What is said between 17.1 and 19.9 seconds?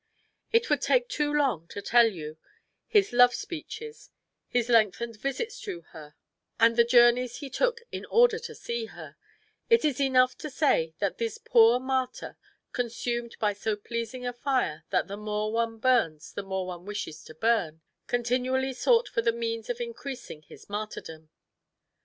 to burn, continually sought for the means of